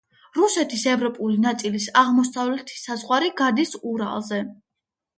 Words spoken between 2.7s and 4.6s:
საზღვარი გადის ურალზე.